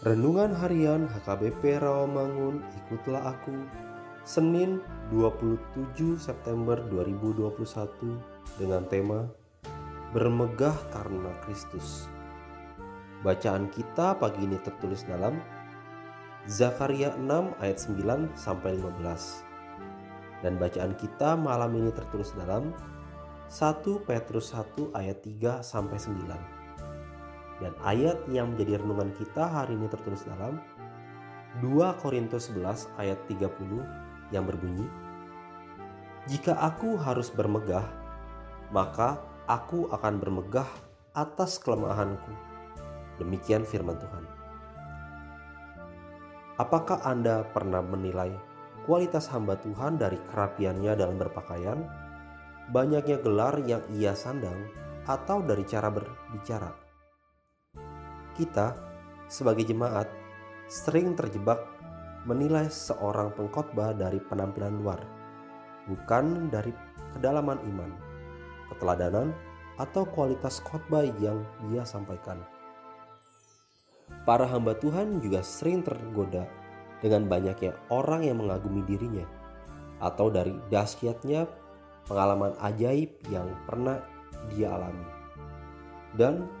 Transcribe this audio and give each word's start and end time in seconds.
Renungan 0.00 0.56
Harian 0.56 1.12
HKBP 1.12 1.76
Rawamangun 1.76 2.64
Ikutlah 2.72 3.36
Aku 3.36 3.52
Senin 4.24 4.80
27 5.12 6.16
September 6.16 6.80
2021 6.88 7.52
dengan 8.56 8.88
tema 8.88 9.28
Bermegah 10.16 10.72
karena 10.88 11.28
Kristus 11.44 12.08
Bacaan 13.20 13.68
kita 13.68 14.16
pagi 14.16 14.48
ini 14.48 14.56
tertulis 14.64 15.04
dalam 15.04 15.36
Zakaria 16.48 17.12
6 17.20 17.60
ayat 17.60 17.76
9 17.84 18.40
sampai 18.40 18.80
15 18.80 19.04
dan 20.40 20.56
bacaan 20.56 20.96
kita 20.96 21.36
malam 21.36 21.76
ini 21.76 21.92
tertulis 21.92 22.32
dalam 22.40 22.72
1 23.52 23.84
Petrus 24.08 24.56
1 24.56 24.96
ayat 24.96 25.20
3 25.20 25.60
sampai 25.60 26.00
9. 26.00 26.59
Dan 27.60 27.76
ayat 27.84 28.24
yang 28.32 28.56
menjadi 28.56 28.80
renungan 28.80 29.12
kita 29.20 29.44
hari 29.44 29.76
ini 29.76 29.86
tertulis 29.92 30.24
dalam 30.24 30.56
2 31.60 32.00
Korintus 32.00 32.48
11 32.48 32.88
ayat 32.96 33.20
30 33.28 34.32
yang 34.32 34.48
berbunyi 34.48 34.88
Jika 36.24 36.56
aku 36.56 36.96
harus 36.96 37.28
bermegah 37.28 37.84
maka 38.70 39.18
aku 39.50 39.90
akan 39.90 40.22
bermegah 40.22 40.66
atas 41.10 41.58
kelemahanku. 41.58 42.30
Demikian 43.18 43.66
firman 43.66 43.98
Tuhan. 43.98 44.24
Apakah 46.56 47.02
Anda 47.02 47.42
pernah 47.50 47.82
menilai 47.82 48.30
kualitas 48.86 49.28
hamba 49.34 49.58
Tuhan 49.58 49.98
dari 49.98 50.16
kerapiannya 50.30 50.92
dalam 50.94 51.18
berpakaian 51.18 51.82
banyaknya 52.70 53.18
gelar 53.20 53.58
yang 53.66 53.82
ia 53.90 54.14
sandang 54.14 54.70
atau 55.04 55.42
dari 55.42 55.66
cara 55.66 55.90
berbicara 55.90 56.70
kita 58.40 58.72
sebagai 59.28 59.68
jemaat 59.68 60.08
sering 60.72 61.12
terjebak 61.12 61.60
menilai 62.24 62.72
seorang 62.72 63.36
pengkhotbah 63.36 63.92
dari 63.92 64.16
penampilan 64.16 64.80
luar, 64.80 65.00
bukan 65.84 66.48
dari 66.48 66.72
kedalaman 67.12 67.60
iman, 67.68 67.92
keteladanan, 68.72 69.36
atau 69.76 70.08
kualitas 70.08 70.64
khotbah 70.64 71.04
yang 71.20 71.44
dia 71.68 71.84
sampaikan. 71.84 72.40
Para 74.24 74.48
hamba 74.48 74.76
Tuhan 74.76 75.20
juga 75.20 75.44
sering 75.44 75.84
tergoda 75.84 76.44
dengan 77.00 77.28
banyaknya 77.28 77.76
orang 77.88 78.24
yang 78.24 78.40
mengagumi 78.40 78.84
dirinya 78.84 79.24
atau 80.00 80.28
dari 80.28 80.52
dahsyatnya 80.68 81.48
pengalaman 82.04 82.52
ajaib 82.60 83.08
yang 83.32 83.48
pernah 83.64 84.00
dia 84.52 84.72
alami. 84.72 85.08
Dan 86.16 86.59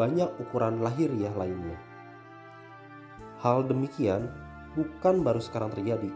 banyak 0.00 0.32
ukuran 0.40 0.80
lahiriah 0.80 1.36
lainnya. 1.36 1.76
Hal 3.44 3.68
demikian 3.68 4.32
bukan 4.72 5.20
baru 5.20 5.44
sekarang 5.44 5.68
terjadi. 5.76 6.08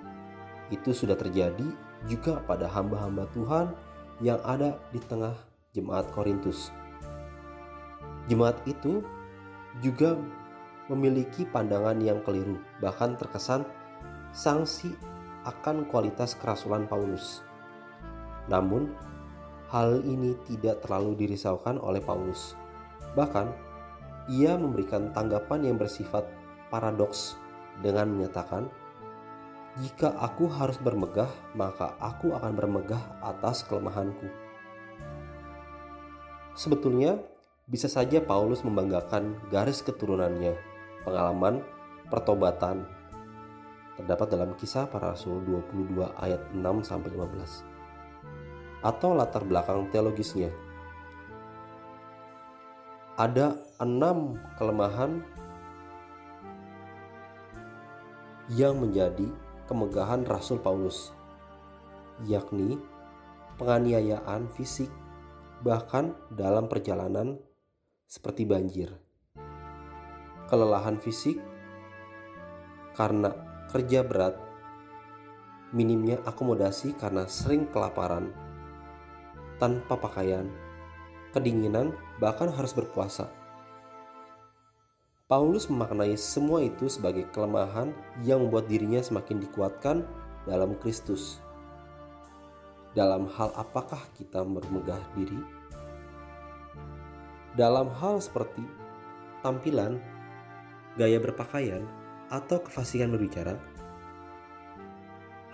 Itu 0.73 0.97
sudah 0.97 1.21
terjadi 1.21 1.69
juga 2.09 2.41
pada 2.49 2.65
hamba-hamba 2.65 3.29
Tuhan 3.37 3.77
yang 4.25 4.41
ada 4.41 4.81
di 4.89 5.05
tengah 5.05 5.37
jemaat 5.77 6.09
Korintus. 6.17 6.73
Jemaat 8.25 8.57
itu 8.65 9.05
juga 9.85 10.17
memiliki 10.89 11.45
pandangan 11.45 12.01
yang 12.01 12.25
keliru, 12.25 12.57
bahkan 12.81 13.21
terkesan 13.21 13.69
sanksi 14.33 14.97
akan 15.45 15.85
kualitas 15.93 16.33
kerasulan 16.41 16.89
Paulus. 16.89 17.45
Namun, 18.49 18.93
hal 19.69 20.01
ini 20.05 20.37
tidak 20.49 20.85
terlalu 20.85 21.25
dirisaukan 21.25 21.77
oleh 21.81 22.01
Paulus. 22.01 22.57
Bahkan, 23.17 23.74
ia 24.31 24.57
memberikan 24.57 25.13
tanggapan 25.13 25.69
yang 25.69 25.77
bersifat 25.77 26.25
paradoks 26.73 27.37
dengan 27.81 28.09
menyatakan, 28.09 28.71
"Jika 29.81 30.17
aku 30.17 30.49
harus 30.49 30.81
bermegah, 30.81 31.29
maka 31.53 31.99
aku 32.01 32.33
akan 32.33 32.53
bermegah 32.57 33.03
atas 33.21 33.67
kelemahanku." 33.67 34.27
Sebetulnya, 36.55 37.19
bisa 37.67 37.91
saja 37.91 38.23
Paulus 38.23 38.63
membanggakan 38.63 39.37
garis 39.51 39.83
keturunannya, 39.83 40.55
pengalaman 41.03 41.65
pertobatan 42.09 42.87
terdapat 43.95 44.27
dalam 44.35 44.51
kisah 44.59 44.91
para 44.91 45.15
rasul 45.15 45.39
22 45.47 46.11
ayat 46.19 46.43
6 46.51 46.83
sampai 46.83 47.15
15 47.15 47.63
atau 48.85 49.17
latar 49.17 49.47
belakang 49.47 49.89
teologisnya 49.89 50.51
ada 53.15 53.55
enam 53.79 54.35
kelemahan 54.59 55.23
yang 58.51 58.75
menjadi 58.83 59.31
kemegahan 59.71 60.27
Rasul 60.27 60.59
Paulus, 60.59 61.15
yakni 62.27 62.75
penganiayaan 63.55 64.51
fisik, 64.51 64.91
bahkan 65.63 66.13
dalam 66.35 66.67
perjalanan 66.67 67.39
seperti 68.11 68.45
banjir, 68.45 68.91
kelelahan 70.51 70.99
fisik 70.99 71.39
karena 72.99 73.31
kerja 73.71 74.03
berat, 74.03 74.35
minimnya 75.71 76.19
akomodasi 76.27 76.99
karena 76.99 77.31
sering 77.31 77.71
kelaparan, 77.71 78.35
tanpa 79.63 79.97
pakaian, 80.03 80.51
kedinginan, 81.35 81.91
bahkan 82.23 82.47
harus 82.55 82.71
berpuasa. 82.71 83.27
Paulus 85.27 85.67
memaknai 85.67 86.15
semua 86.15 86.63
itu 86.63 86.87
sebagai 86.87 87.27
kelemahan 87.35 87.91
yang 88.23 88.47
membuat 88.47 88.71
dirinya 88.71 89.03
semakin 89.03 89.43
dikuatkan 89.43 90.07
dalam 90.47 90.79
Kristus. 90.79 91.43
Dalam 92.95 93.27
hal 93.35 93.51
apakah 93.59 93.99
kita 94.15 94.47
bermegah 94.47 95.03
diri? 95.19 95.41
Dalam 97.59 97.91
hal 97.99 98.23
seperti 98.23 98.63
tampilan, 99.43 99.99
gaya 100.95 101.19
berpakaian, 101.19 101.83
atau 102.31 102.63
kefasihan 102.63 103.11
berbicara, 103.11 103.59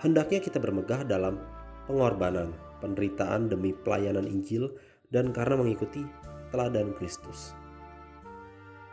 hendaknya 0.03 0.43
kita 0.43 0.61
bermegah 0.61 1.01
dalam 1.07 1.41
pengorbanan, 1.89 2.53
penderitaan 2.83 3.47
demi 3.47 3.73
pelayanan 3.73 4.27
Injil, 4.27 4.69
dan 5.11 5.35
karena 5.35 5.59
mengikuti 5.59 6.07
teladan 6.49 6.95
Kristus. 6.95 7.53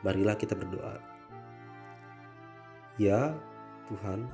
Marilah 0.03 0.39
kita 0.39 0.55
berdoa. 0.55 0.99
Ya 2.99 3.35
Tuhan, 3.87 4.27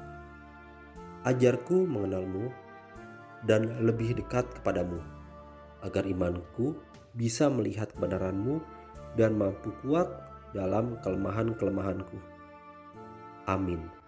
ajarku 1.29 1.85
mengenalmu 1.85 2.49
dan 3.45 3.69
lebih 3.85 4.17
dekat 4.17 4.49
kepadamu, 4.61 5.01
agar 5.85 6.09
imanku 6.09 6.77
bisa 7.13 7.49
melihat 7.53 7.93
kebenaranmu 7.93 8.61
dan 9.15 9.37
mampu 9.37 9.71
kuat 9.85 10.09
dalam 10.57 10.97
kelemahan-kelemahanku. 11.05 12.17
Amin. 13.45 14.04